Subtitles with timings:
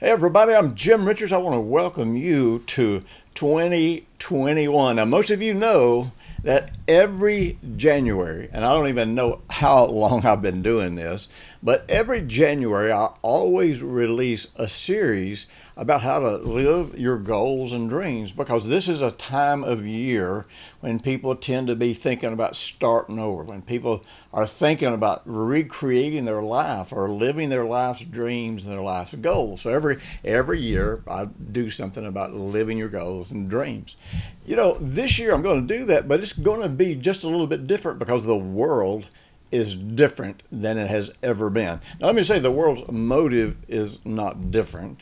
[0.00, 1.30] Hey, everybody, I'm Jim Richards.
[1.30, 3.04] I want to welcome you to
[3.34, 4.96] 2021.
[4.96, 6.10] Now, most of you know
[6.42, 11.28] that every January, and I don't even know how long I've been doing this,
[11.62, 17.88] but every January I always release a series about how to live your goals and
[17.88, 20.46] dreams because this is a time of year
[20.80, 26.24] when people tend to be thinking about starting over, when people are thinking about recreating
[26.24, 29.60] their life or living their life's dreams and their life's goals.
[29.60, 33.96] So every every year I do something about living your goals and dreams.
[34.44, 37.24] You know, this year I'm going to do that, but it's going to be just
[37.24, 39.08] a little bit different because the world
[39.52, 41.80] is different than it has ever been.
[42.00, 45.00] Now, let me say the world's motive is not different.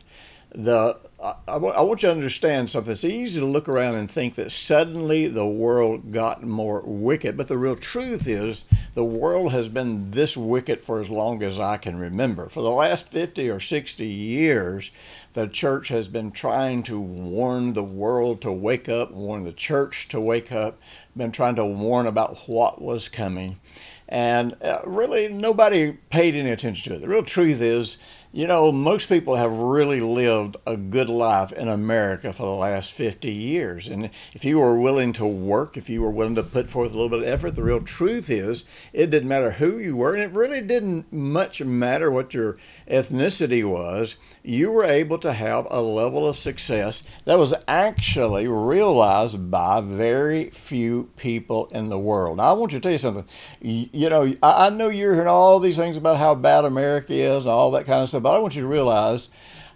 [0.54, 2.92] The I, I, want you to understand something.
[2.92, 7.48] It's easy to look around and think that suddenly the world got more wicked, but
[7.48, 11.76] the real truth is the world has been this wicked for as long as I
[11.76, 12.48] can remember.
[12.48, 14.92] For the last 50 or 60 years,
[15.34, 20.08] the church has been trying to warn the world to wake up, warn the church
[20.08, 20.80] to wake up,
[21.16, 23.60] been trying to warn about what was coming.
[24.08, 27.02] And uh, really, nobody paid any attention to it.
[27.02, 27.98] The real truth is,
[28.30, 32.92] you know, most people have really lived a good life in America for the last
[32.92, 33.88] 50 years.
[33.88, 36.94] And if you were willing to work, if you were willing to put forth a
[36.94, 40.22] little bit of effort, the real truth is it didn't matter who you were, and
[40.22, 44.16] it really didn't much matter what your ethnicity was.
[44.42, 50.50] You were able to have a level of success that was actually realized by very
[50.50, 52.36] few people in the world.
[52.36, 53.24] Now, I want you to tell you something.
[53.62, 57.52] You know, I know you're hearing all these things about how bad America is and
[57.52, 59.28] all that kind of stuff but I want you to realize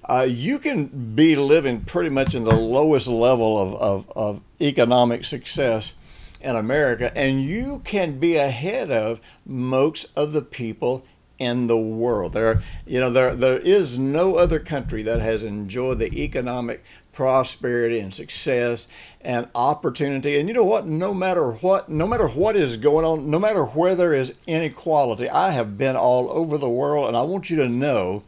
[0.09, 5.25] uh, you can be living pretty much in the lowest level of, of, of economic
[5.25, 5.95] success
[6.41, 11.07] in America, and you can be ahead of most of the people
[11.43, 12.33] in the world.
[12.33, 17.99] There, you know, there there is no other country that has enjoyed the economic prosperity
[17.99, 18.87] and success
[19.21, 20.39] and opportunity.
[20.39, 20.87] And you know what?
[20.87, 25.29] No matter what, no matter what is going on, no matter where there is inequality,
[25.29, 28.23] I have been all over the world, and I want you to know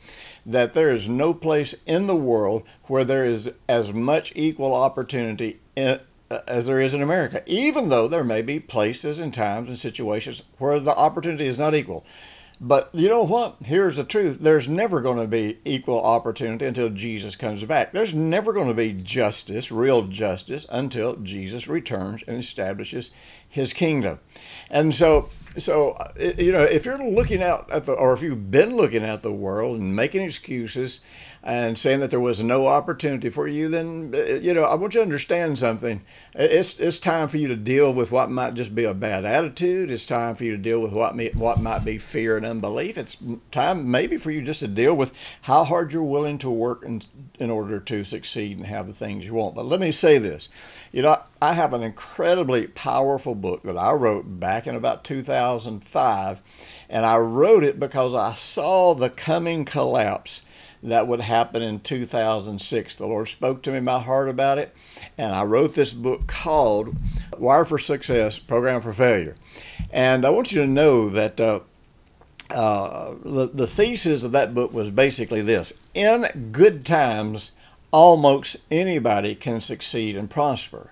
[0.44, 5.60] that there is no place in the world where there is as much equal opportunity
[5.76, 6.00] in,
[6.30, 9.78] uh, as there is in America, even though there may be places and times and
[9.78, 12.04] situations where the opportunity is not equal.
[12.66, 13.56] But you know what?
[13.62, 14.38] Here's the truth.
[14.40, 17.92] There's never going to be equal opportunity until Jesus comes back.
[17.92, 23.10] There's never going to be justice, real justice, until Jesus returns and establishes
[23.54, 24.18] his kingdom.
[24.68, 28.50] And so so uh, you know if you're looking out at the or if you've
[28.50, 31.00] been looking at the world and making excuses
[31.44, 34.94] and saying that there was no opportunity for you, then uh, you know I want
[34.94, 36.02] you to understand something.
[36.34, 39.90] It's it's time for you to deal with what might just be a bad attitude.
[39.90, 42.98] It's time for you to deal with what may, what might be fear and unbelief.
[42.98, 43.16] It's
[43.52, 45.12] time maybe for you just to deal with
[45.42, 47.02] how hard you're willing to work in,
[47.38, 49.54] in order to succeed and have the things you want.
[49.54, 50.48] But let me say this,
[50.90, 56.42] you know I have an incredibly powerful book that I wrote back in about 2005,
[56.88, 60.40] and I wrote it because I saw the coming collapse
[60.82, 62.96] that would happen in 2006.
[62.96, 64.74] The Lord spoke to me in my heart about it,
[65.18, 66.96] and I wrote this book called
[67.36, 69.36] Wire for Success Program for Failure.
[69.92, 71.38] And I want you to know that.
[71.38, 71.60] Uh,
[72.50, 77.52] uh, the, the thesis of that book was basically this in good times,
[77.90, 80.90] almost anybody can succeed and prosper.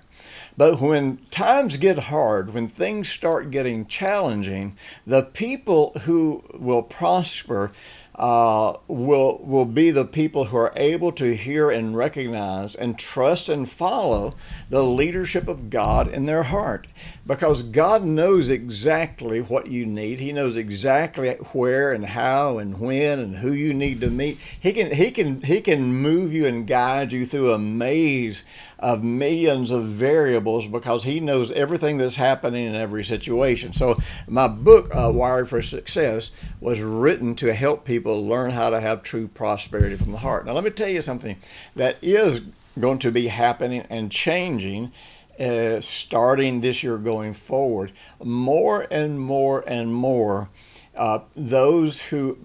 [0.56, 4.76] But when times get hard, when things start getting challenging,
[5.06, 7.72] the people who will prosper
[8.14, 13.48] uh, will will be the people who are able to hear and recognize and trust
[13.48, 14.32] and follow
[14.68, 16.86] the leadership of God in their heart,
[17.26, 20.20] because God knows exactly what you need.
[20.20, 24.38] He knows exactly where and how and when and who you need to meet.
[24.60, 28.44] He can he can he can move you and guide you through a maze
[28.78, 33.72] of millions of variables because he knows everything that's happening in every situation.
[33.72, 33.96] So
[34.26, 39.02] my book, uh, Wired for Success, was written to help people learn how to have
[39.02, 40.46] true prosperity from the heart.
[40.46, 41.36] Now let me tell you something
[41.76, 42.42] that is
[42.78, 44.92] going to be happening and changing
[45.40, 47.92] uh, starting this year going forward.
[48.22, 50.48] More and more and more,
[50.94, 52.38] uh, those who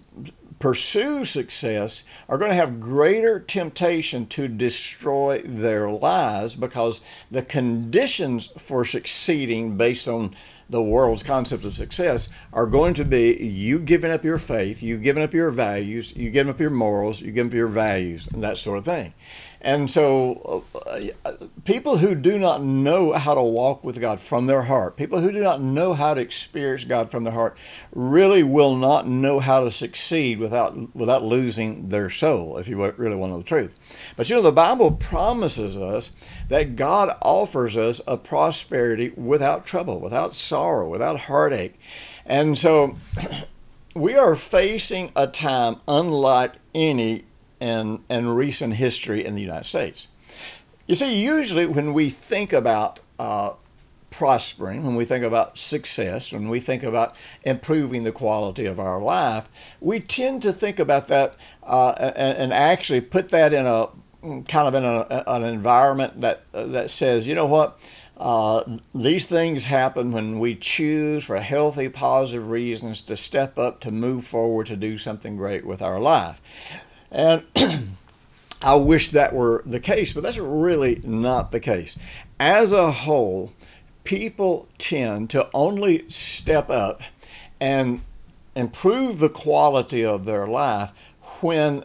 [0.59, 8.47] pursue success are going to have greater temptation to destroy their lives because the conditions
[8.57, 10.33] for succeeding based on
[10.69, 14.97] the world's concept of success are going to be you giving up your faith, you
[14.97, 18.43] giving up your values, you giving up your morals, you giving up your values, and
[18.43, 19.13] that sort of thing.
[19.61, 21.31] And so, uh,
[21.65, 25.31] people who do not know how to walk with God from their heart, people who
[25.31, 27.57] do not know how to experience God from their heart,
[27.93, 32.57] really will not know how to succeed without without losing their soul.
[32.57, 36.11] If you really want to know the truth, but you know the Bible promises us
[36.49, 41.79] that God offers us a prosperity without trouble, without sorrow, without heartache,
[42.25, 42.95] and so.
[43.95, 47.23] We are facing a time unlike any
[47.59, 50.07] in, recent history in the United States.
[50.87, 53.51] You see, usually when we think about uh,
[54.09, 59.01] prospering, when we think about success, when we think about improving the quality of our
[59.01, 59.49] life,
[59.81, 63.87] we tend to think about that uh, and, and, actually put that in a
[64.21, 67.79] kind of in a, an environment that uh, that says, you know what,
[68.17, 68.63] uh,
[68.95, 74.23] these things happen when we choose for healthy, positive reasons to step up, to move
[74.23, 76.41] forward, to do something great with our life.
[77.11, 77.43] And
[78.63, 81.97] I wish that were the case, but that's really not the case.
[82.39, 83.53] As a whole,
[84.03, 87.01] people tend to only step up
[87.59, 88.01] and
[88.55, 90.91] improve the quality of their life
[91.41, 91.83] when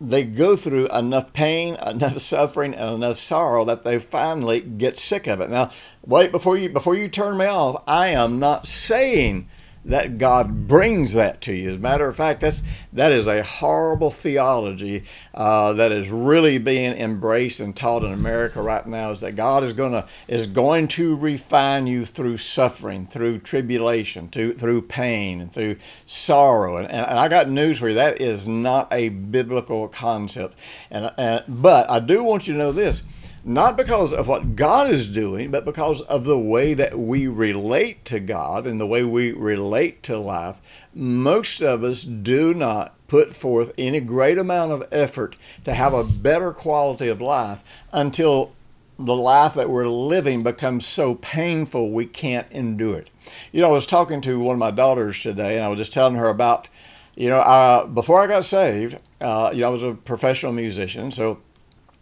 [0.00, 5.26] they go through enough pain, enough suffering, and enough sorrow that they finally get sick
[5.26, 5.50] of it.
[5.50, 5.70] Now,
[6.06, 7.82] wait before you before you turn me off.
[7.86, 9.48] I am not saying
[9.86, 11.70] that God brings that to you.
[11.70, 12.62] As a matter of fact, that's
[12.92, 15.04] that is a horrible theology
[15.34, 19.10] uh, that is really being embraced and taught in America right now.
[19.10, 24.54] Is that God is gonna is going to refine you through suffering, through tribulation, through
[24.54, 26.76] through pain, and through sorrow.
[26.76, 27.94] And, and I got news for you.
[27.94, 30.58] That is not a biblical concept.
[30.90, 33.02] And, and but I do want you to know this
[33.46, 38.04] not because of what God is doing, but because of the way that we relate
[38.06, 40.60] to God and the way we relate to life,
[40.92, 46.02] most of us do not put forth any great amount of effort to have a
[46.02, 47.62] better quality of life
[47.92, 48.52] until
[48.98, 53.10] the life that we're living becomes so painful we can't endure it.
[53.52, 55.92] You know, I was talking to one of my daughters today, and I was just
[55.92, 56.68] telling her about,
[57.14, 61.12] you know, uh, before I got saved, uh, you know, I was a professional musician,
[61.12, 61.38] so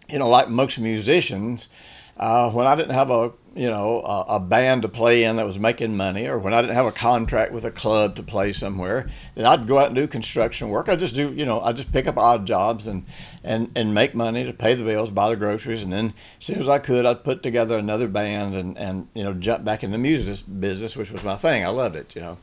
[0.09, 1.69] you know, like most musicians,
[2.17, 5.47] uh, when I didn't have a you know a, a, band to play in that
[5.47, 8.53] was making money, or when I didn't have a contract with a club to play
[8.53, 10.89] somewhere, then I'd go out and do construction work.
[10.89, 13.05] I just do you know I just pick up odd jobs and
[13.43, 16.59] and and make money to pay the bills, buy the groceries, and then as soon
[16.59, 19.91] as I could, I'd put together another band and and you know jump back in
[19.91, 21.65] the music business, which was my thing.
[21.65, 22.39] I loved it, you know.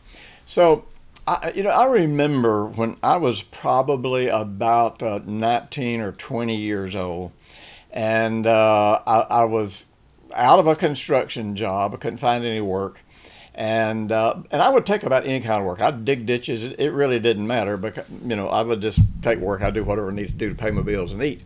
[0.46, 0.86] So
[1.28, 6.96] I, you know, I remember when I was probably about uh, 19 or 20 years
[6.96, 7.31] old
[7.92, 9.86] and uh, I, I, was
[10.34, 11.94] out of a construction job.
[11.94, 13.02] I couldn't find any work,
[13.54, 15.82] and uh, and I would take about any kind of work.
[15.82, 16.64] I'd dig ditches.
[16.64, 19.62] It, really didn't matter because you know I would just take work.
[19.62, 21.44] I'd do whatever I needed to do to pay my bills and eat.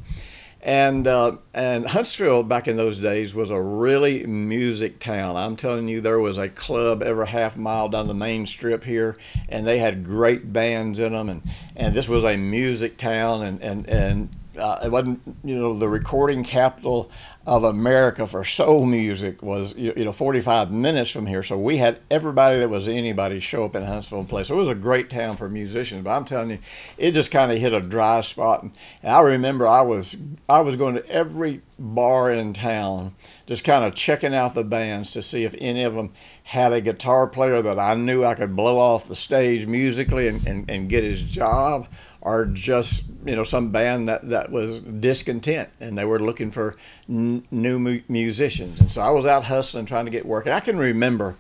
[0.62, 5.36] And uh, and Huntsville back in those days was a really music town.
[5.36, 9.16] I'm telling you, there was a club every half mile down the main strip here,
[9.48, 11.30] and they had great bands in them.
[11.30, 11.44] And,
[11.76, 15.88] and this was a music town, and and and uh, it wasn't you know the
[15.88, 17.12] recording capital
[17.48, 21.44] of America for soul music was you know 45 minutes from here.
[21.44, 24.44] So we had everybody that was anybody show up in Huntsville and play.
[24.44, 26.04] So it was a great town for musicians.
[26.04, 26.60] But I'm telling you,
[26.98, 28.64] it just kind of hit a dry spot.
[28.64, 30.16] And I remember I was
[30.50, 33.14] I was going to every bar in town,
[33.46, 36.12] just kind of checking out the bands to see if any of them
[36.44, 40.46] had a guitar player that I knew I could blow off the stage musically and,
[40.48, 41.88] and, and get his job
[42.26, 46.76] or just you know some band that, that was discontent and they were looking for
[47.08, 48.82] n- new mu- musicians.
[48.82, 50.46] And so i was out hustling trying to get work.
[50.46, 51.38] And i can remember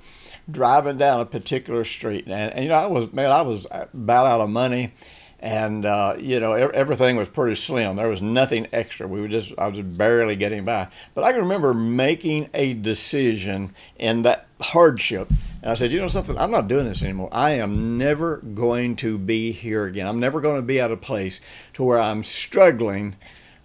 [0.49, 4.27] driving down a particular street and, and you know i was man i was about
[4.27, 4.93] out of money
[5.39, 7.95] and uh, you know everything was pretty slim.
[7.95, 9.07] There was nothing extra.
[9.07, 10.87] We were just I was barely getting by.
[11.13, 15.29] But I can remember making a decision in that hardship,
[15.61, 17.29] and I said, you know something, I'm not doing this anymore.
[17.31, 20.07] I am never going to be here again.
[20.07, 21.41] I'm never going to be at a place
[21.73, 23.15] to where I'm struggling.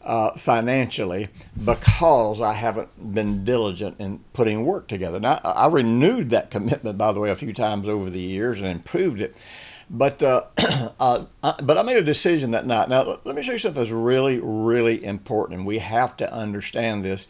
[0.02, 1.28] Uh, financially
[1.62, 5.20] because I haven't been diligent in putting work together.
[5.20, 8.70] Now, I renewed that commitment, by the way, a few times over the years and
[8.70, 9.36] improved it.
[9.92, 10.42] But uh,
[11.00, 11.24] uh,
[11.62, 12.88] but I made a decision that night.
[12.88, 17.04] Now let me show you something that's really really important, and we have to understand
[17.04, 17.26] this.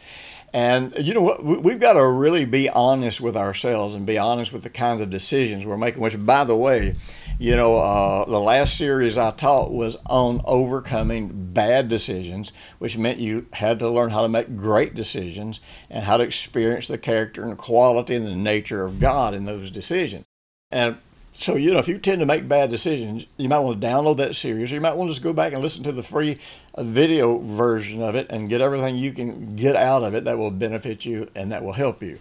[0.53, 1.43] And you know what?
[1.43, 5.09] We've got to really be honest with ourselves and be honest with the kinds of
[5.09, 6.01] decisions we're making.
[6.01, 6.95] Which, by the way,
[7.41, 13.17] You know, uh, the last series I taught was on overcoming bad decisions, which meant
[13.17, 17.41] you had to learn how to make great decisions and how to experience the character
[17.41, 20.23] and the quality and the nature of God in those decisions.
[20.69, 20.97] And
[21.33, 24.17] so, you know, if you tend to make bad decisions, you might want to download
[24.17, 26.37] that series, or you might want to just go back and listen to the free
[26.75, 30.37] uh, video version of it and get everything you can get out of it that
[30.37, 32.19] will benefit you and that will help you.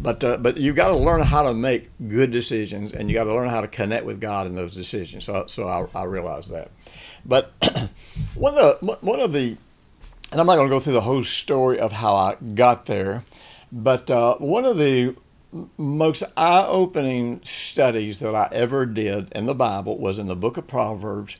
[0.00, 3.24] But uh, but you got to learn how to make good decisions, and you got
[3.24, 5.24] to learn how to connect with God in those decisions.
[5.24, 6.70] So so I, I realize that.
[7.24, 7.52] But
[8.34, 9.56] one of the one of the,
[10.30, 13.24] and I'm not going to go through the whole story of how I got there,
[13.72, 15.16] but uh, one of the
[15.76, 20.66] most eye-opening studies that I ever did in the Bible was in the Book of
[20.66, 21.36] Proverbs,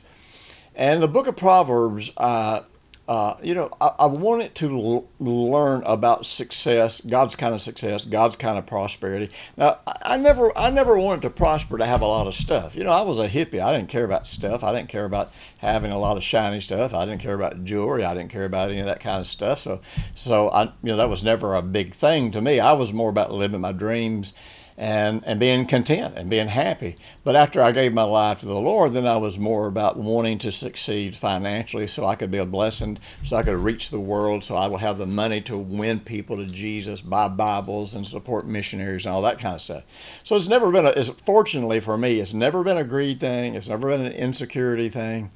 [0.75, 2.11] and the Book of Proverbs.
[2.17, 2.61] Uh,
[3.09, 8.05] uh, you know, I, I wanted to l- learn about success, God's kind of success,
[8.05, 9.33] God's kind of prosperity.
[9.57, 12.75] Now, I, I, never, I never wanted to prosper to have a lot of stuff.
[12.75, 13.59] You know, I was a hippie.
[13.59, 14.63] I didn't care about stuff.
[14.63, 16.93] I didn't care about having a lot of shiny stuff.
[16.93, 18.05] I didn't care about jewelry.
[18.05, 19.57] I didn't care about any of that kind of stuff.
[19.57, 19.81] So,
[20.13, 22.59] so I, you know, that was never a big thing to me.
[22.59, 24.33] I was more about living my dreams
[24.79, 26.95] and, and being content and being happy.
[27.25, 30.37] But after I gave my life to the Lord, then I was more about wanting
[30.39, 34.41] to succeed financially so I could be a blessing, so I could reach the world,
[34.45, 38.47] so I would have the money to win people to Jesus, buy Bibles, and support
[38.47, 39.83] missionaries and all that kind of stuff.
[40.23, 43.55] So it's never been a, it's, fortunately for me, it's never been a greed thing,
[43.55, 45.31] it's never been an insecurity thing.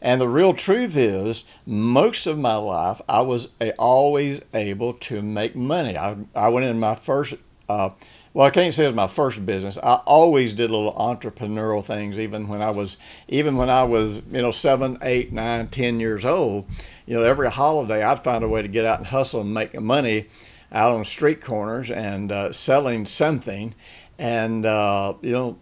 [0.00, 5.20] And the real truth is, most of my life, I was a, always able to
[5.20, 5.98] make money.
[5.98, 7.34] I, I went in my first
[7.68, 7.90] uh,
[8.36, 9.78] well, I can't say it was my first business.
[9.78, 14.42] I always did little entrepreneurial things, even when I was, even when I was, you
[14.42, 16.66] know, seven, eight, nine, ten years old.
[17.06, 19.80] You know, every holiday I'd find a way to get out and hustle and make
[19.80, 20.26] money
[20.70, 23.74] out on street corners and uh, selling something,
[24.18, 25.58] and uh, you know,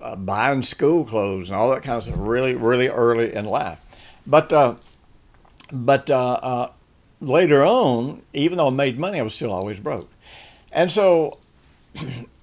[0.00, 2.16] uh, buying school clothes and all that kind of stuff.
[2.16, 3.78] Really, really early in life,
[4.26, 4.76] but uh,
[5.70, 6.70] but uh, uh,
[7.20, 10.10] later on, even though I made money, I was still always broke,
[10.72, 11.40] and so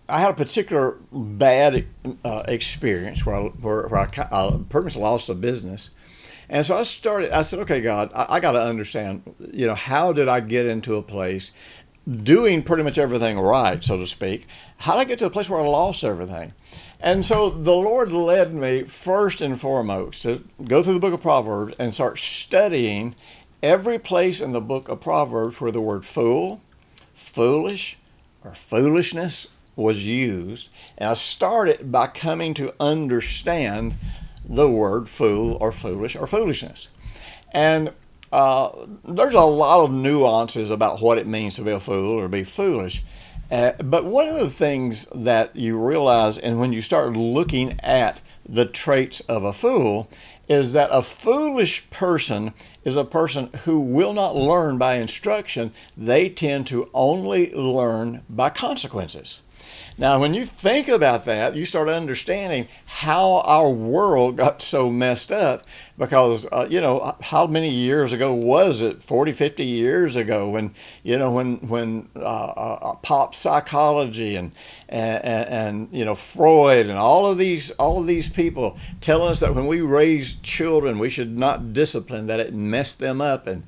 [0.10, 1.86] I had a particular bad
[2.26, 5.92] uh, experience where I, where, where I, pretty much lost a business.
[6.50, 9.76] And so I started, I said, okay, God, I, I got to understand, you know,
[9.76, 11.52] how did I get into a place
[12.12, 14.48] doing pretty much everything right, so to speak?
[14.78, 16.52] How did I get to a place where I lost everything?
[17.00, 21.22] And so the Lord led me first and foremost to go through the book of
[21.22, 23.16] Proverbs and start studying
[23.62, 26.62] every place in the book of Proverbs where the word fool,
[27.14, 27.98] foolish,
[28.44, 30.70] or foolishness was used.
[30.98, 33.96] And I started by coming to understand
[34.48, 36.90] the word fool or foolish or foolishness.
[37.52, 37.94] And
[38.32, 38.70] uh,
[39.06, 42.44] there's a lot of nuances about what it means to be a fool or be
[42.44, 43.04] foolish.
[43.52, 48.22] Uh, but one of the things that you realize, and when you start looking at
[48.48, 50.10] the traits of a fool,
[50.48, 55.72] is that a foolish person is a person who will not learn by instruction.
[55.96, 59.40] They tend to only learn by consequences.
[59.98, 65.32] Now, when you think about that, you start understanding how our world got so messed
[65.32, 65.66] up
[65.98, 69.04] because, uh, you know, how many years ago was it?
[69.04, 70.74] 40, 50 years ago when,
[71.04, 74.52] you know, when, when uh, uh, uh pop psychology and,
[74.90, 79.42] and, and, you know, Freud and all of these, all of these people telling us
[79.42, 83.46] that when we raise children, we should not discipline, that it messed them up.
[83.46, 83.64] And,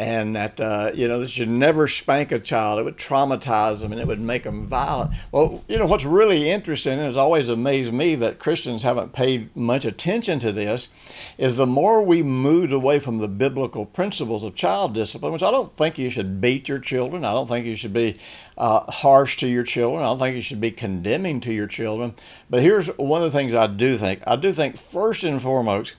[0.00, 2.78] and that uh, you know they should never spank a child.
[2.78, 5.12] It would traumatize them and it would make them violent.
[5.30, 9.54] Well, you know what's really interesting, and it's always amazed me that Christians haven't paid
[9.54, 10.88] much attention to this,
[11.36, 15.50] is the more we moved away from the biblical principles of child discipline, which I
[15.50, 17.22] don't think you should beat your children.
[17.22, 18.16] I don't think you should be
[18.56, 20.02] uh, harsh to your children.
[20.02, 22.14] I don't think you should be condemning to your children.
[22.48, 24.22] But here's one of the things I do think.
[24.26, 25.94] I do think first and foremost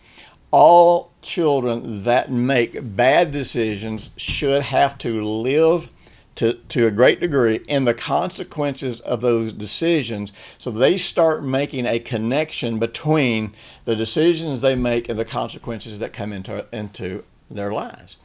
[0.51, 5.89] all children that make bad decisions should have to live
[6.36, 10.31] to, to a great degree in the consequences of those decisions.
[10.58, 13.53] So they start making a connection between
[13.86, 18.17] the decisions they make and the consequences that come into, into their lives.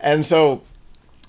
[0.00, 0.62] And so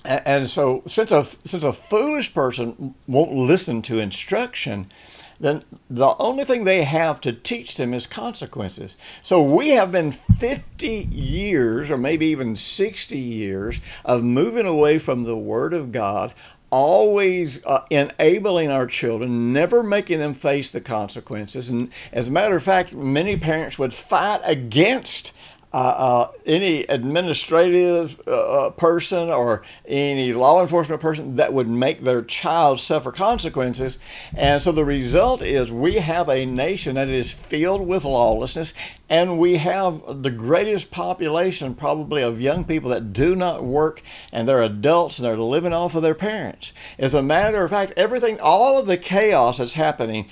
[0.04, 4.90] and so since a since a foolish person won't listen to instruction,
[5.40, 8.96] then the only thing they have to teach them is consequences.
[9.22, 15.24] So we have been 50 years, or maybe even 60 years, of moving away from
[15.24, 16.32] the Word of God,
[16.70, 21.70] always uh, enabling our children, never making them face the consequences.
[21.70, 25.32] And as a matter of fact, many parents would fight against
[25.78, 32.22] uh, any administrative uh, uh, person or any law enforcement person that would make their
[32.22, 33.98] child suffer consequences.
[34.34, 38.72] And so the result is we have a nation that is filled with lawlessness,
[39.10, 44.02] and we have the greatest population probably of young people that do not work
[44.32, 46.72] and they're adults and they're living off of their parents.
[46.98, 50.28] As a matter of fact, everything, all of the chaos that's happening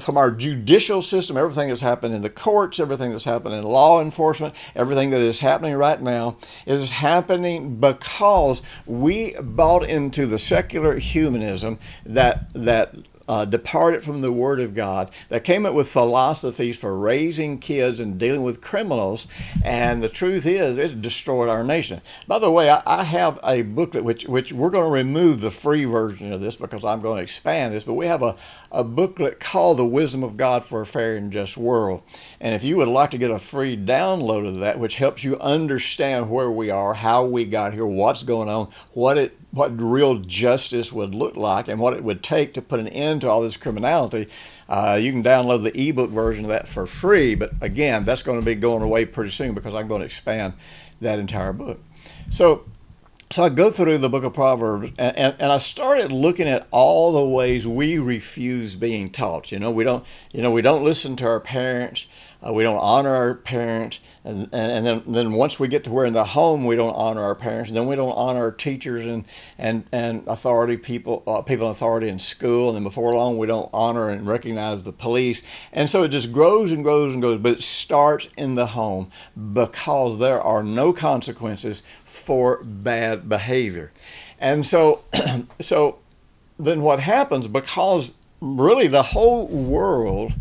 [0.00, 4.00] from our judicial system, everything that's happened in the courts, everything that's happened in law
[4.00, 10.98] enforcement, everything that is happening right now is happening because we bought into the secular
[10.98, 12.94] humanism that that
[13.28, 18.00] uh, departed from the Word of God, that came up with philosophies for raising kids
[18.00, 19.26] and dealing with criminals.
[19.64, 22.00] And the truth is, it destroyed our nation.
[22.26, 25.50] By the way, I, I have a booklet which, which we're going to remove the
[25.50, 28.36] free version of this because I'm going to expand this, but we have a,
[28.72, 32.02] a booklet called The Wisdom of God for a Fair and Just World.
[32.40, 35.38] And if you would like to get a free download of that, which helps you
[35.38, 40.18] understand where we are, how we got here, what's going on, what it what real
[40.18, 43.40] justice would look like and what it would take to put an end to all
[43.40, 44.28] this criminality.
[44.68, 48.38] Uh, you can download the ebook version of that for free, but again, that's going
[48.38, 50.54] to be going away pretty soon because I'm going to expand
[51.00, 51.80] that entire book.
[52.30, 52.64] So,
[53.30, 56.66] so I go through the book of Proverbs and, and, and, I started looking at
[56.70, 59.52] all the ways we refuse being taught.
[59.52, 62.06] You know, we don't, you know, we don't listen to our parents.
[62.46, 65.90] Uh, we don't honor our parents, and, and, and, then, then once we get to
[65.90, 68.52] where in the home we don't honor our parents, and then we don't honor our
[68.52, 69.24] teachers and
[69.58, 73.46] and, and authority people, uh, people in authority in school, and then before long we
[73.48, 75.42] don't honor and recognize the police,
[75.72, 77.38] and so it just grows and grows and grows.
[77.38, 79.10] But it starts in the home
[79.52, 83.90] because there are no consequences for bad behavior,
[84.38, 85.02] and so
[85.60, 85.98] so
[86.56, 87.48] then what happens?
[87.48, 90.34] Because really the whole world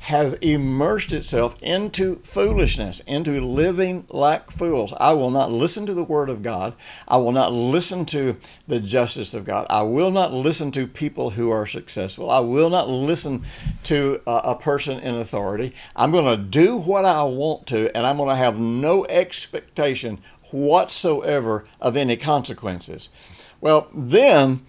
[0.00, 4.94] has immersed itself into foolishness, into living like fools.
[4.98, 6.74] I will not listen to the Word of God.
[7.06, 9.66] I will not listen to the justice of God.
[9.68, 12.30] I will not listen to people who are successful.
[12.30, 13.44] I will not listen
[13.84, 15.74] to a, a person in authority.
[15.94, 20.18] I'm going to do what I want to, and I'm going to have no expectation
[20.50, 23.10] whatsoever of any consequences.
[23.60, 24.66] Well, then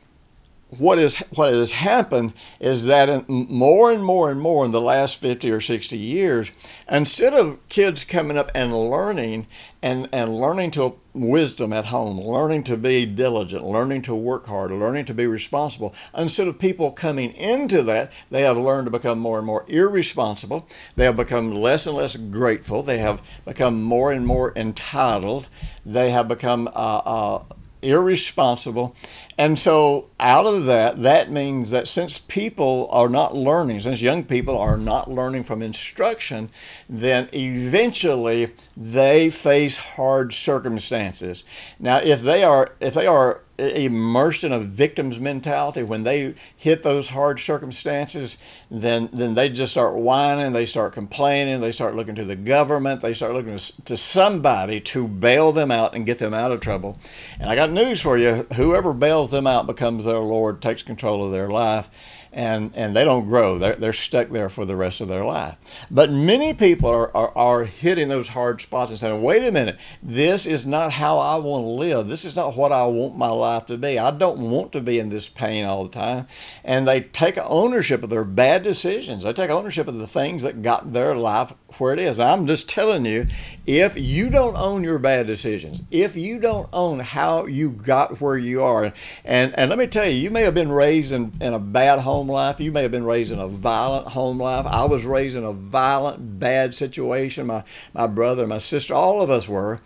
[0.77, 5.17] what is what has happened is that more and more and more in the last
[5.19, 6.51] 50 or 60 years
[6.89, 9.47] instead of kids coming up and learning
[9.81, 14.71] and and learning to wisdom at home learning to be diligent learning to work hard
[14.71, 19.19] learning to be responsible instead of people coming into that they have learned to become
[19.19, 20.67] more and more irresponsible.
[20.95, 22.83] They have become less and less grateful.
[22.83, 25.47] They have become more and more entitled.
[25.85, 27.43] They have become uh, uh,
[27.81, 28.95] irresponsible.
[29.37, 34.23] And so, out of that, that means that since people are not learning, since young
[34.23, 36.49] people are not learning from instruction,
[36.89, 41.43] then eventually they face hard circumstances.
[41.79, 46.81] Now, if they are, if they are immersed in a victim's mentality when they hit
[46.81, 48.37] those hard circumstances
[48.71, 53.01] then then they just start whining they start complaining they start looking to the government
[53.01, 56.97] they start looking to somebody to bail them out and get them out of trouble
[57.39, 61.23] and i got news for you whoever bails them out becomes their lord takes control
[61.25, 61.89] of their life
[62.33, 63.57] and, and they don't grow.
[63.57, 65.57] They're, they're stuck there for the rest of their life.
[65.91, 69.79] But many people are, are, are hitting those hard spots and saying, wait a minute,
[70.01, 72.07] this is not how I want to live.
[72.07, 73.99] This is not what I want my life to be.
[73.99, 76.27] I don't want to be in this pain all the time.
[76.63, 79.23] And they take ownership of their bad decisions.
[79.23, 82.19] They take ownership of the things that got their life where it is.
[82.19, 83.27] I'm just telling you,
[83.65, 88.37] if you don't own your bad decisions, if you don't own how you got where
[88.37, 88.91] you are,
[89.25, 91.99] and, and let me tell you, you may have been raised in, in a bad
[91.99, 94.65] home life, you may have been raised in a violent home life.
[94.65, 97.47] I was raised in a violent, bad situation.
[97.47, 99.79] My, my brother, my sister, all of us were.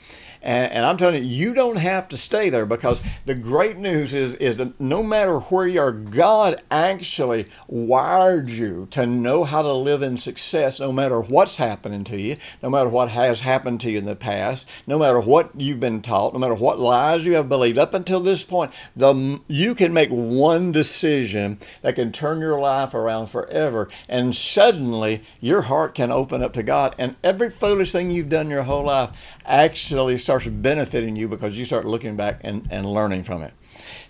[0.46, 4.14] And, and, I'm telling you, you don't have to stay there because the great news
[4.14, 9.64] is, is that no matter where you are, God actually wired you to know how
[9.64, 13.80] to live in success no matter what's happening to you, no matter what has happened
[13.82, 17.26] to you in the past, no matter what you've been taught, no matter what lies
[17.26, 17.80] you have believed.
[17.80, 22.94] Up until this point, the, you can make one decision that can turn your life
[22.94, 23.90] around forever.
[24.08, 26.94] And suddenly your heart can open up to God.
[27.00, 31.66] And every foolish thing you've done your whole life actually starts benefiting you because you
[31.66, 33.54] start looking back and, and learning from it.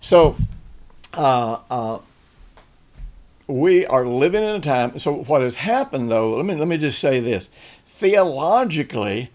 [0.02, 0.36] So,
[1.14, 2.00] uh, uh,
[3.48, 4.98] we are living in a time.
[5.00, 7.48] So, what has happened, though, let me let me just say this:
[7.86, 9.30] theologically,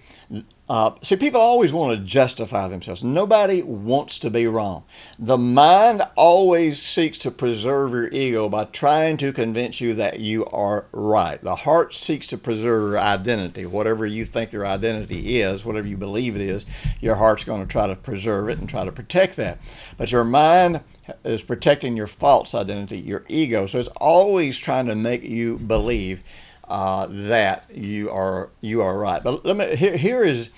[0.70, 3.02] Uh, see, people always want to justify themselves.
[3.02, 4.84] Nobody wants to be wrong.
[5.18, 10.46] The mind always seeks to preserve your ego by trying to convince you that you
[10.46, 11.42] are right.
[11.42, 13.66] The heart seeks to preserve your identity.
[13.66, 16.66] Whatever you think your identity is, whatever you believe it is,
[17.00, 19.58] your heart's going to try to preserve it and try to protect that.
[19.96, 20.82] But your mind
[21.24, 23.66] is protecting your false identity, your ego.
[23.66, 26.22] So it's always trying to make you believe
[26.70, 29.22] uh, that you are you are right.
[29.22, 30.50] But let me here, here is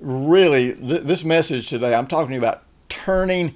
[0.00, 1.94] really th- this message today.
[1.94, 3.54] I'm talking about turning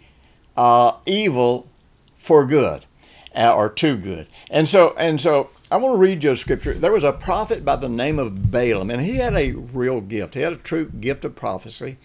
[0.56, 1.68] uh, evil
[2.14, 2.86] for good
[3.34, 4.28] uh, or to good.
[4.48, 6.72] And so and so I want to read you a scripture.
[6.72, 10.34] There was a prophet by the name of Balaam, and he had a real gift.
[10.34, 11.96] He had a true gift of prophecy.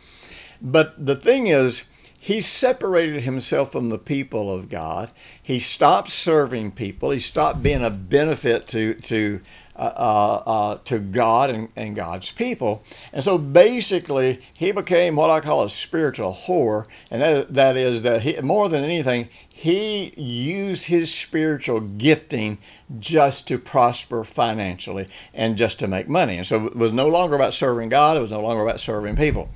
[0.59, 1.83] But the thing is,
[2.19, 5.11] he separated himself from the people of God.
[5.41, 7.11] He stopped serving people.
[7.11, 9.39] He stopped being a benefit to to
[9.79, 12.83] uh, uh, uh, to God and, and, God's people.
[13.13, 16.85] And so basically, he became what I call a spiritual whore.
[17.09, 22.57] And that, that is that he, more than anything, he used his spiritual gifting
[22.99, 26.35] just to prosper financially and just to make money.
[26.35, 29.15] And so it was no longer about serving God, it was no longer about serving
[29.15, 29.47] people.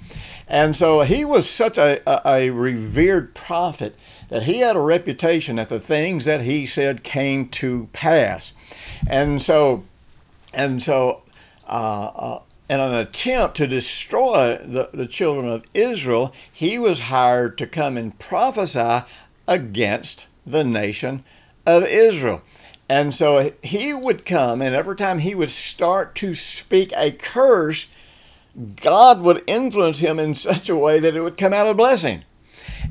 [0.48, 3.98] And so he was such a, a, a revered prophet
[4.30, 8.54] that he had a reputation that the things that he said came to pass.
[9.08, 9.84] And so
[10.54, 11.24] and so,
[11.68, 17.58] uh, uh, in an attempt to destroy the, the children of Israel, he was hired
[17.58, 19.06] to come and prophesy
[19.48, 21.24] against the nation
[21.66, 22.42] of Israel.
[22.90, 27.88] And so he would come, and every time he would start to speak a curse,
[28.76, 32.24] God would influence him in such a way that it would come out a blessing.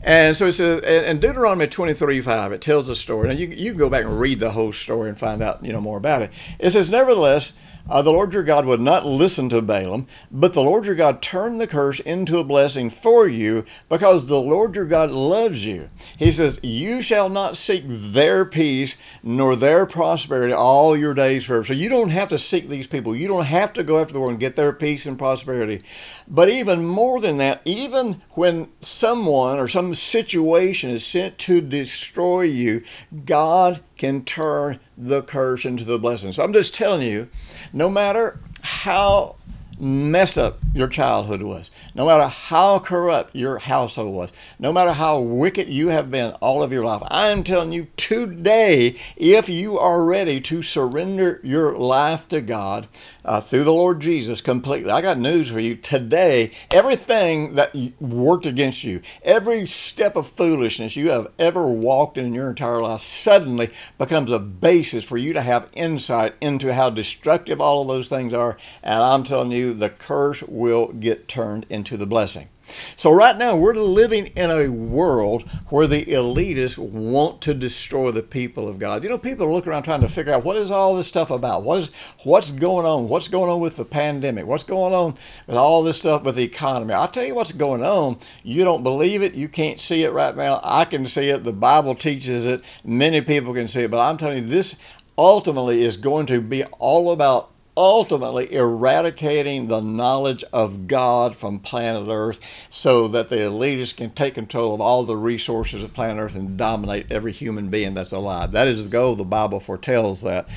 [0.03, 3.29] And so it says, in Deuteronomy 23 5, it tells the story.
[3.29, 5.73] Now, you, you can go back and read the whole story and find out you
[5.73, 6.33] know more about it.
[6.59, 7.53] It says, Nevertheless,
[7.89, 11.21] uh, the Lord your God would not listen to Balaam, but the Lord your God
[11.21, 15.91] turned the curse into a blessing for you because the Lord your God loves you.
[16.17, 21.65] He says, You shall not seek their peace nor their prosperity all your days forever.
[21.65, 23.17] So you don't have to seek these people.
[23.17, 25.83] You don't have to go after the world and get their peace and prosperity.
[26.29, 32.43] But even more than that, even when someone or some situation is sent to destroy
[32.43, 32.83] you,
[33.25, 36.33] God can turn the curse into the blessing.
[36.33, 37.29] So I'm just telling you,
[37.73, 39.37] no matter how
[39.79, 45.19] messed up your childhood was, no matter how corrupt your household was, no matter how
[45.19, 49.79] wicked you have been all of your life, I am telling you today, if you
[49.79, 52.87] are ready to surrender your life to God
[53.25, 56.51] uh, through the Lord Jesus completely, I got news for you today.
[56.71, 62.51] Everything that worked against you, every step of foolishness you have ever walked in your
[62.51, 67.83] entire life, suddenly becomes a basis for you to have insight into how destructive all
[67.83, 68.57] of those things are.
[68.83, 72.49] And I'm telling you, the curse will get turned into the blessing.
[72.97, 78.23] So, right now, we're living in a world where the elitists want to destroy the
[78.23, 79.03] people of God.
[79.03, 81.31] You know, people are looking around trying to figure out what is all this stuff
[81.31, 81.63] about?
[81.63, 81.91] What is
[82.25, 83.09] what's going on?
[83.09, 84.47] What's going on with the pandemic?
[84.47, 85.15] What's going on
[85.47, 86.95] with all this stuff with the economy?
[86.95, 88.19] I'll tell you what's going on.
[88.43, 90.61] You don't believe it, you can't see it right now.
[90.63, 91.45] I can see it.
[91.45, 92.65] The Bible teaches it.
[92.85, 93.91] Many people can see it.
[93.91, 94.77] But I'm telling you, this
[95.17, 102.09] ultimately is going to be all about ultimately eradicating the knowledge of God from planet
[102.09, 102.39] Earth
[102.71, 106.57] so that the elitists can take control of all the resources of planet Earth and
[106.57, 108.53] dominate every human being that's alive.
[108.53, 109.15] That is the goal.
[109.15, 110.49] The Bible foretells that.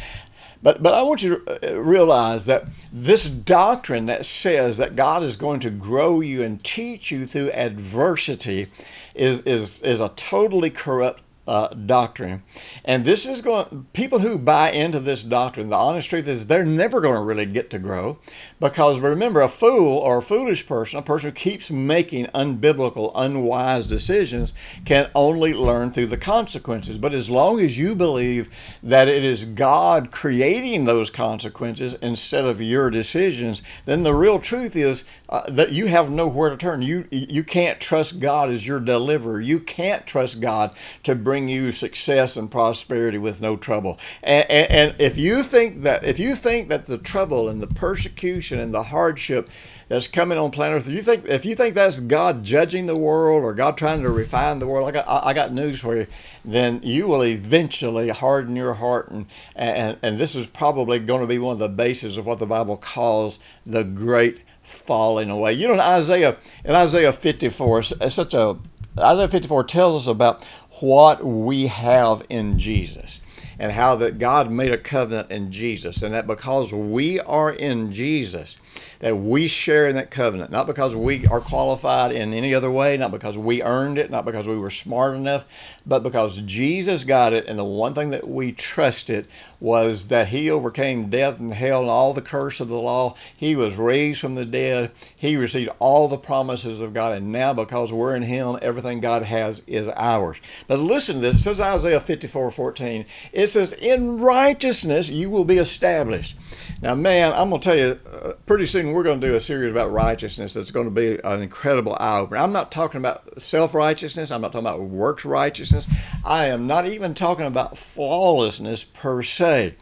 [0.62, 5.22] But, but I want you to uh, realize that this doctrine that says that God
[5.22, 8.68] is going to grow you and teach you through adversity
[9.14, 12.44] is, is, is a totally corrupt uh, doctrine.
[12.84, 16.66] And this is going, people who buy into this doctrine, the honest truth is they're
[16.66, 18.20] never going to really get to grow
[18.60, 23.86] because remember, a fool or a foolish person, a person who keeps making unbiblical, unwise
[23.86, 24.54] decisions,
[24.86, 26.98] can only learn through the consequences.
[26.98, 28.50] But as long as you believe
[28.82, 34.76] that it is God creating those consequences instead of your decisions, then the real truth
[34.76, 36.82] is uh, that you have nowhere to turn.
[36.82, 39.42] You, you can't trust God as your deliverer.
[39.42, 44.00] You can't trust God to bring bring you success and prosperity with no trouble.
[44.24, 47.68] And, and, and, if you think that if you think that the trouble and the
[47.68, 49.50] persecution and the hardship
[49.90, 52.96] that's coming on planet Earth, if you think if you think that's God judging the
[52.96, 56.08] world or God trying to refine the world, I got I got news for you.
[56.46, 59.26] Then you will eventually harden your heart, and
[59.58, 62.46] and and this is probably going to be one of the bases of what the
[62.46, 65.52] Bible calls the great falling away.
[65.52, 68.56] You know, in Isaiah in Isaiah 54, it's such a
[68.98, 70.46] Isaiah 54 tells us about
[70.80, 73.22] what we have in Jesus
[73.60, 76.02] and how that God made a covenant in Jesus.
[76.02, 78.58] And that because we are in Jesus
[79.00, 82.98] that we share in that covenant, not because we are qualified in any other way,
[82.98, 85.46] not because we earned it, not because we were smart enough,
[85.86, 87.46] but because Jesus got it.
[87.48, 89.28] And the one thing that we trusted
[89.60, 93.16] was that He overcame death and hell and all the curse of the law.
[93.36, 94.92] He was raised from the dead.
[95.16, 97.14] He received all the promises of God.
[97.14, 100.40] And now, because we're in Him, everything God has is ours.
[100.68, 101.36] But listen to this.
[101.36, 103.06] It says Isaiah 54 14.
[103.34, 106.38] It says, In righteousness you will be established.
[106.82, 109.40] Now, man, I'm going to tell you, uh, pretty soon we're going to do a
[109.40, 112.38] series about righteousness that's going to be an incredible eye opener.
[112.38, 115.88] I'm not talking about self righteousness, I'm not talking about works righteousness.
[116.24, 119.76] I am not even talking about flawlessness per se.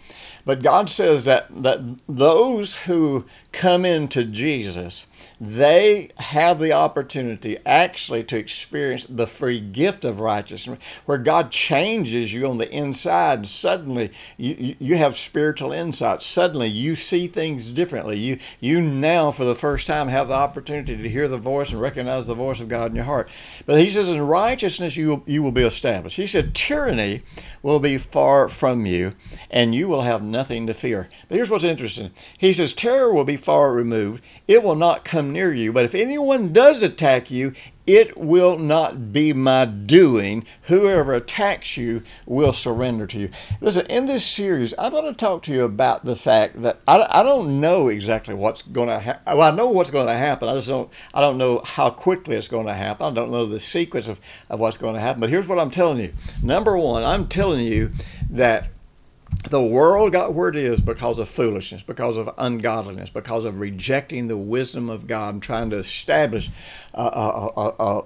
[0.46, 5.06] But God says that, that those who come into Jesus,
[5.40, 12.34] they have the opportunity actually to experience the free gift of righteousness, where God changes
[12.34, 13.48] you on the inside.
[13.48, 16.24] Suddenly, you, you have spiritual insight.
[16.24, 18.18] Suddenly, you see things differently.
[18.18, 21.82] You, you now, for the first time, have the opportunity to hear the voice and
[21.82, 23.30] recognize the voice of God in your heart.
[23.66, 26.18] But He says, in righteousness, you, you will be established.
[26.18, 27.22] He said, tyranny
[27.62, 29.14] will be far from you,
[29.50, 31.10] and you will have nothing to fear.
[31.28, 35.32] But here's what's interesting He says, terror will be far removed, it will not come
[35.32, 35.74] near you.
[35.74, 37.54] But if anyone does attack you,
[37.86, 40.46] it will not be my doing.
[40.64, 43.30] Whoever attacks you will surrender to you.
[43.60, 47.06] Listen, in this series, I'm going to talk to you about the fact that I,
[47.10, 49.38] I don't know exactly what's going to happen.
[49.38, 50.48] Well, I know what's going to happen.
[50.48, 50.92] I just don't.
[51.14, 53.06] I don't know how quickly it's going to happen.
[53.06, 55.20] I don't know the sequence of, of what's going to happen.
[55.20, 56.14] But here's what I'm telling you.
[56.42, 57.92] Number one, I'm telling you
[58.30, 58.70] that
[59.50, 64.28] the world got where it is because of foolishness, because of ungodliness, because of rejecting
[64.28, 66.50] the wisdom of God and trying to establish
[66.94, 68.04] a, a,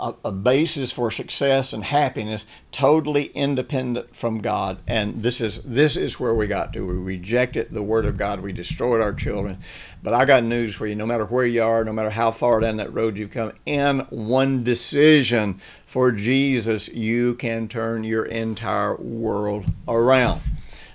[0.00, 4.78] a, a, basis for success and happiness totally independent from God.
[4.86, 6.86] And this is this is where we got to.
[6.86, 8.40] We rejected the Word of God.
[8.40, 9.58] We destroyed our children.
[10.02, 10.94] But I got news for you.
[10.94, 14.00] No matter where you are, no matter how far down that road you've come, in
[14.10, 20.40] one decision for Jesus, you can turn your entire world around.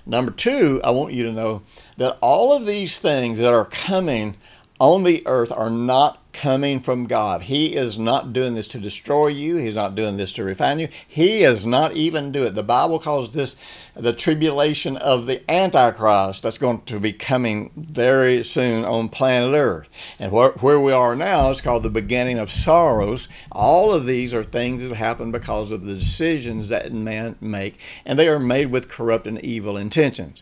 [0.06, 1.62] Number two, I want you to know
[1.98, 4.36] that all of these things that are coming
[4.80, 7.44] on the earth are not coming from God.
[7.44, 9.56] He is not doing this to destroy you.
[9.58, 10.90] He's not doing this to refine you.
[11.08, 12.56] He is not even doing it.
[12.56, 13.56] The Bible calls this
[13.96, 19.88] the tribulation of the Antichrist that's going to be coming very soon on planet Earth.
[20.20, 23.28] And where, where we are now is called the beginning of sorrows.
[23.52, 28.18] All of these are things that happen because of the decisions that man make, and
[28.18, 30.42] they are made with corrupt and evil intentions.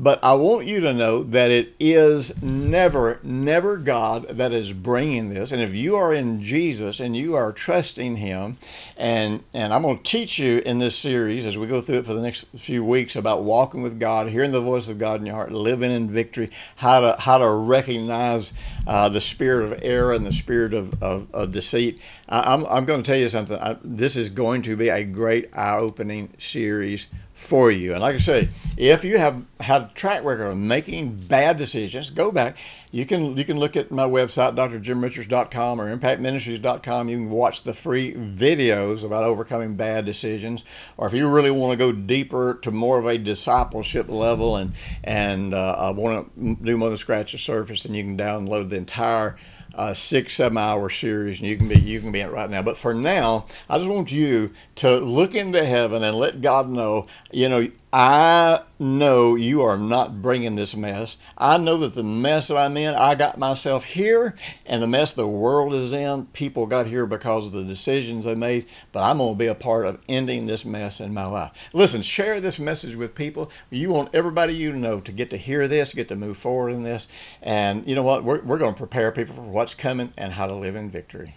[0.00, 5.28] But I want you to know that it is never, never God that is bringing
[5.28, 5.50] this.
[5.50, 8.58] And if you are in Jesus and you are trusting Him,
[8.96, 12.06] and and I'm going to teach you in this series as we go through it
[12.06, 15.26] for the next few weeks about walking with God, hearing the voice of God in
[15.26, 18.52] your heart, living in victory, how to how to recognize
[18.86, 22.00] uh, the spirit of error and the spirit of, of, of deceit.
[22.28, 23.58] I, am I'm, I'm going to tell you something.
[23.58, 27.08] I, this is going to be a great eye-opening series
[27.38, 27.92] for you.
[27.92, 32.32] And like I say, if you have have track record of making bad decisions, go
[32.32, 32.56] back.
[32.90, 37.08] You can you can look at my website, drjimrichards.com or impactministries.com.
[37.08, 40.64] You can watch the free videos about overcoming bad decisions.
[40.96, 44.74] Or if you really want to go deeper to more of a discipleship level and
[45.04, 48.76] and uh, want to do more than scratch the surface, then you can download the
[48.76, 49.36] entire
[49.78, 52.60] uh, six seven hour series and you can be you can be it right now.
[52.60, 57.06] But for now i just want you to look into heaven and let god know
[57.30, 61.16] you know I know you are not bringing this mess.
[61.38, 64.34] I know that the mess that I'm in, I got myself here,
[64.66, 68.34] and the mess the world is in, people got here because of the decisions they
[68.34, 68.66] made.
[68.92, 71.70] But I'm going to be a part of ending this mess in my life.
[71.72, 73.50] Listen, share this message with people.
[73.70, 76.82] You want everybody you know to get to hear this, get to move forward in
[76.82, 77.08] this.
[77.40, 78.22] And you know what?
[78.22, 81.36] We're, we're going to prepare people for what's coming and how to live in victory.